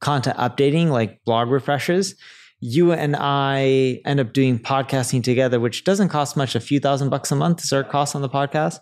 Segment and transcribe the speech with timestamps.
[0.00, 2.14] content updating, like blog refreshes,
[2.60, 7.10] you and I end up doing podcasting together, which doesn't cost much, a few thousand
[7.10, 8.78] bucks a month is our cost on the podcast.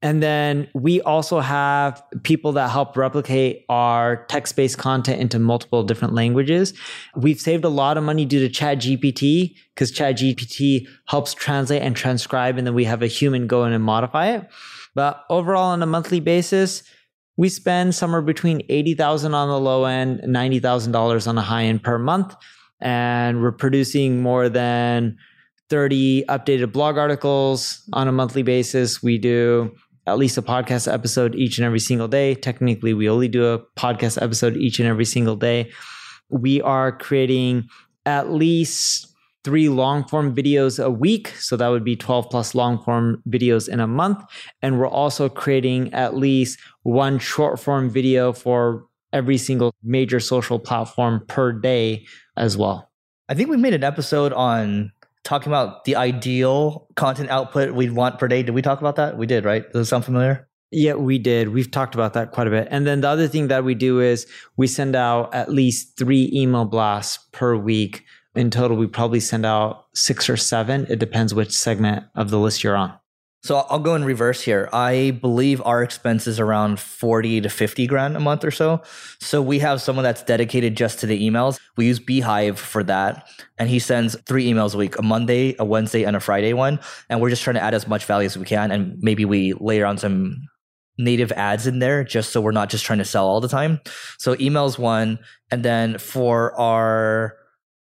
[0.00, 5.82] And then we also have people that help replicate our text based content into multiple
[5.82, 6.72] different languages.
[7.16, 12.58] We've saved a lot of money due to ChatGPT because ChatGPT helps translate and transcribe,
[12.58, 14.48] and then we have a human go in and modify it.
[14.94, 16.84] But overall, on a monthly basis,
[17.38, 21.96] we spend somewhere between 80,000 on the low end, $90,000 on the high end per
[21.96, 22.34] month.
[22.80, 25.16] And we're producing more than
[25.70, 29.02] 30 updated blog articles on a monthly basis.
[29.04, 29.72] We do
[30.08, 32.34] at least a podcast episode each and every single day.
[32.34, 35.70] Technically, we only do a podcast episode each and every single day.
[36.30, 37.68] We are creating
[38.04, 41.28] at least three long form videos a week.
[41.38, 44.22] So that would be 12 plus long form videos in a month.
[44.62, 50.58] And we're also creating at least one short form video for every single major social
[50.58, 52.06] platform per day
[52.36, 52.90] as well.
[53.28, 54.92] I think we made an episode on
[55.24, 58.42] talking about the ideal content output we'd want per day.
[58.42, 59.18] Did we talk about that?
[59.18, 59.70] We did, right?
[59.72, 60.48] Does it sound familiar?
[60.70, 61.48] Yeah, we did.
[61.48, 62.68] We've talked about that quite a bit.
[62.70, 66.30] And then the other thing that we do is we send out at least three
[66.34, 68.04] email blasts per week
[68.38, 70.86] in total, we probably send out six or seven.
[70.88, 72.94] It depends which segment of the list you're on.
[73.42, 74.68] So I'll go in reverse here.
[74.72, 78.82] I believe our expense is around 40 to 50 grand a month or so.
[79.20, 81.58] So we have someone that's dedicated just to the emails.
[81.76, 83.28] We use Beehiiv for that.
[83.58, 86.78] And he sends three emails a week, a Monday, a Wednesday, and a Friday one.
[87.08, 88.70] And we're just trying to add as much value as we can.
[88.70, 90.36] And maybe we layer on some
[90.96, 93.80] native ads in there just so we're not just trying to sell all the time.
[94.18, 95.18] So emails one.
[95.50, 97.36] And then for our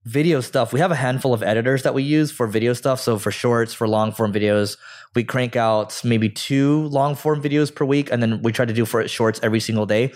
[0.05, 3.01] video stuff, we have a handful of editors that we use for video stuff.
[3.01, 4.77] So for shorts, for long form videos,
[5.15, 8.73] we crank out maybe two long form videos per week, and then we try to
[8.73, 10.13] do for shorts every single day.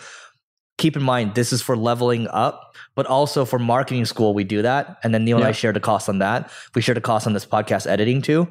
[0.78, 4.60] Keep in mind, this is for leveling up, but also for marketing school, we do
[4.62, 4.98] that.
[5.02, 5.44] And then Neil yeah.
[5.44, 6.50] and I share the cost on that.
[6.74, 8.48] We share the cost on this podcast editing too.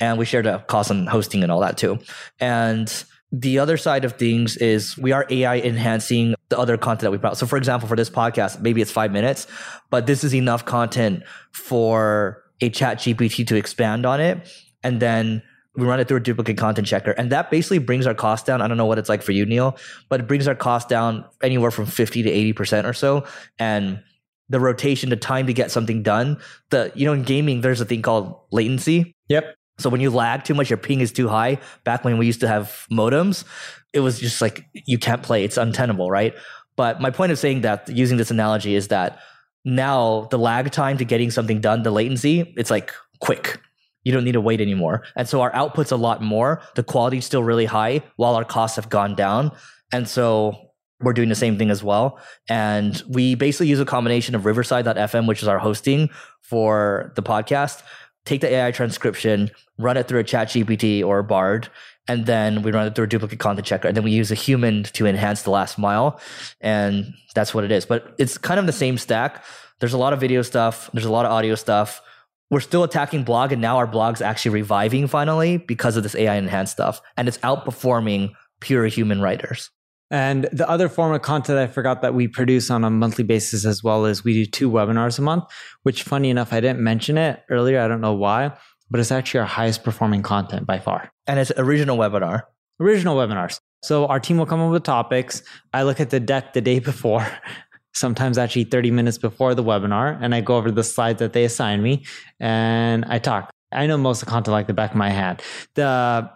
[0.00, 1.98] And we share the cost on hosting and all that too.
[2.38, 2.92] And
[3.32, 7.18] the other side of things is we are AI enhancing the other content that we
[7.18, 7.38] put out.
[7.38, 9.46] So, for example, for this podcast, maybe it's five minutes,
[9.90, 14.48] but this is enough content for a ChatGPT to expand on it.
[14.82, 15.42] And then
[15.74, 17.10] we run it through a duplicate content checker.
[17.12, 18.62] And that basically brings our cost down.
[18.62, 19.76] I don't know what it's like for you, Neil,
[20.08, 23.24] but it brings our cost down anywhere from 50 to 80% or so.
[23.58, 24.02] And
[24.48, 26.38] the rotation, the time to get something done.
[26.70, 29.14] The, you know, in gaming, there's a thing called latency.
[29.28, 29.56] Yep.
[29.78, 31.58] So when you lag too much, your ping is too high.
[31.84, 33.44] Back when we used to have modems,
[33.92, 35.44] it was just like you can't play.
[35.44, 36.34] It's untenable, right?
[36.76, 39.18] But my point of saying that, using this analogy, is that
[39.64, 43.58] now the lag time to getting something done, the latency, it's like quick.
[44.04, 45.02] You don't need to wait anymore.
[45.16, 46.62] And so our output's a lot more.
[46.76, 49.50] The quality's still really high while our costs have gone down.
[49.92, 50.56] And so
[51.00, 52.20] we're doing the same thing as well.
[52.48, 57.82] And we basically use a combination of riverside.fm, which is our hosting for the podcast,
[58.26, 61.68] take the AI transcription, run it through a ChatGPT or a Bard,
[62.08, 63.88] and then we run it through a duplicate content checker.
[63.88, 66.20] And then we use a human to enhance the last mile.
[66.60, 67.86] And that's what it is.
[67.86, 69.44] But it's kind of the same stack.
[69.80, 72.02] There's a lot of video stuff, there's a lot of audio stuff.
[72.48, 76.36] We're still attacking blog, and now our blog's actually reviving finally because of this AI
[76.36, 77.02] enhanced stuff.
[77.16, 79.70] And it's outperforming pure human writers.
[80.10, 83.64] And the other form of content I forgot that we produce on a monthly basis
[83.64, 85.44] as well is we do two webinars a month,
[85.82, 87.80] which funny enough, I didn't mention it earlier.
[87.80, 88.52] I don't know why,
[88.88, 91.12] but it's actually our highest performing content by far.
[91.26, 92.42] And it's original webinar.
[92.78, 93.58] Original webinars.
[93.82, 95.42] So our team will come up with topics.
[95.72, 97.26] I look at the deck the day before,
[97.94, 101.44] sometimes actually 30 minutes before the webinar, and I go over the slides that they
[101.44, 102.04] assign me
[102.38, 103.50] and I talk.
[103.72, 105.42] I know most of the content like the back of my hand.
[105.74, 106.30] The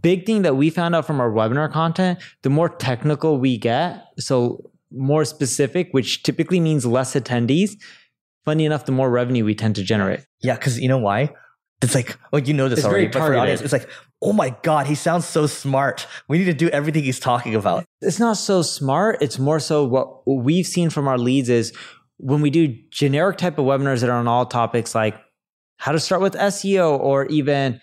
[0.00, 4.04] big thing that we found out from our webinar content the more technical we get
[4.18, 7.72] so more specific which typically means less attendees
[8.44, 11.30] funny enough the more revenue we tend to generate Yeah, because you know why?
[11.80, 13.88] It's like, well, you know this It's already, but for the audience, it's like,
[14.20, 16.06] oh my God, he sounds so smart.
[16.28, 17.84] We need to do everything he's talking about.
[18.00, 21.72] it's not so smart it's more so what we've seen from our leads is
[22.18, 25.16] when we do generic type of webinars that are on all topics like
[25.78, 27.80] how to start with SEO or even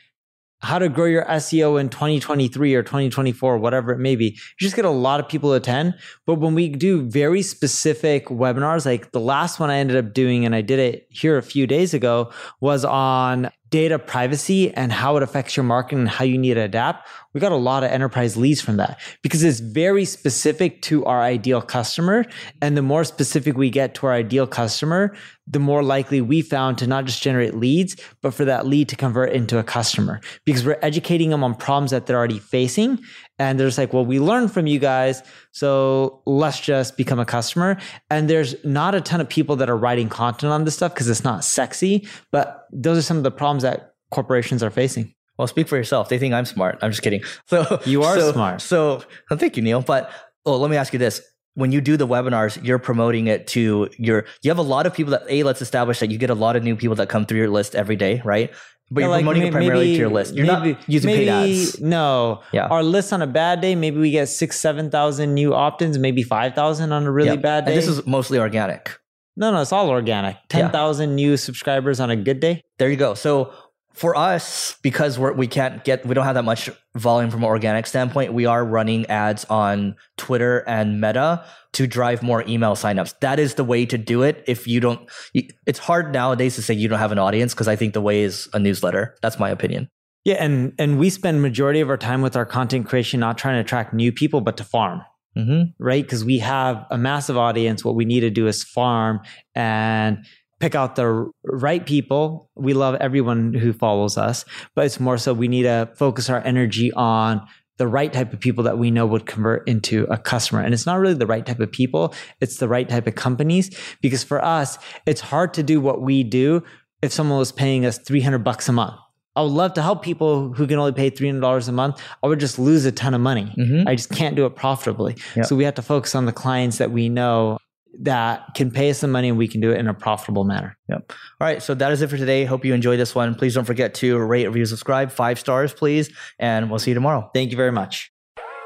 [0.61, 4.25] how to grow your SEO in 2023 or 2024, whatever it may be.
[4.25, 5.95] You just get a lot of people to attend.
[6.25, 10.45] But when we do very specific webinars, like the last one I ended up doing,
[10.45, 15.17] and I did it here a few days ago, was on data privacy and how
[15.17, 17.07] it affects your marketing and how you need to adapt.
[17.33, 21.21] We got a lot of enterprise leads from that because it's very specific to our
[21.21, 22.25] ideal customer.
[22.61, 26.77] And the more specific we get to our ideal customer, the more likely we found
[26.79, 30.65] to not just generate leads, but for that lead to convert into a customer because
[30.65, 32.99] we're educating them on problems that they're already facing.
[33.39, 35.23] And they're just like, well, we learned from you guys.
[35.51, 37.77] So let's just become a customer.
[38.09, 41.09] And there's not a ton of people that are writing content on this stuff because
[41.09, 45.13] it's not sexy, but those are some of the problems that corporations are facing.
[45.37, 46.09] Well, speak for yourself.
[46.09, 46.79] They think I'm smart.
[46.81, 47.23] I'm just kidding.
[47.47, 48.61] So You are so- smart.
[48.61, 49.81] So oh, thank you, Neil.
[49.81, 50.11] But
[50.45, 51.21] oh, let me ask you this.
[51.55, 54.93] When you do the webinars, you're promoting it to your, you have a lot of
[54.93, 57.25] people that, A, let's establish that you get a lot of new people that come
[57.25, 58.53] through your list every day, right?
[58.91, 60.33] But you're Like, promoting may- it primarily maybe- to your list.
[60.35, 61.79] You're maybe- not using maybe, paid ads.
[61.81, 62.41] No.
[62.51, 62.65] Yeah.
[62.67, 66.23] Our list on a bad day, maybe we get six, 7,000 new opt ins, maybe
[66.23, 67.71] 5,000 on a really bad day.
[67.73, 68.97] And this is mostly organic.
[69.37, 70.35] no, no, it's all organic.
[70.49, 72.63] 10,000 new subscribers on a good day.
[72.77, 73.13] There you go.
[73.13, 73.51] So
[73.93, 77.49] for us, because we're, we can't get, we don't have that much volume from an
[77.49, 81.43] organic standpoint, we are running ads on Twitter and Meta
[81.73, 83.13] to drive more email signups.
[83.19, 84.43] That is the way to do it.
[84.47, 87.75] If you don't, it's hard nowadays to say you don't have an audience because I
[87.75, 89.15] think the way is a newsletter.
[89.21, 89.89] That's my opinion.
[90.25, 93.55] Yeah, and and we spend majority of our time with our content creation not trying
[93.55, 95.01] to attract new people, but to farm,
[95.37, 95.81] Mm-hmm.
[95.81, 96.03] right?
[96.03, 97.85] Because we have a massive audience.
[97.85, 99.21] What we need to do is farm
[99.55, 100.25] and
[100.59, 102.49] pick out the right people.
[102.55, 104.45] We love everyone who follows us,
[104.75, 107.45] but it's more so we need to focus our energy on
[107.77, 110.61] the right type of people that we know would convert into a customer.
[110.61, 113.69] And it's not really the right type of people, it's the right type of companies.
[114.01, 116.61] Because for us, it's hard to do what we do
[117.01, 118.95] if someone was paying us 300 bucks a month.
[119.37, 122.01] I would love to help people who can only pay $300 a month.
[122.21, 123.53] I would just lose a ton of money.
[123.57, 123.87] Mhm.
[123.87, 125.15] I just can't do it profitably.
[125.37, 125.43] Yeah.
[125.43, 127.59] So we have to focus on the clients that we know
[128.01, 130.77] that can pay us some money and we can do it in a profitable manner.
[130.89, 131.11] Yep.
[131.11, 131.61] All right.
[131.61, 132.45] So that is it for today.
[132.45, 133.35] Hope you enjoyed this one.
[133.35, 135.11] Please don't forget to rate, review, subscribe.
[135.11, 136.09] Five stars, please.
[136.37, 137.29] And we'll see you tomorrow.
[137.33, 138.11] Thank you very much.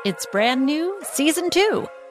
[0.05, 1.87] It's brand new, season two.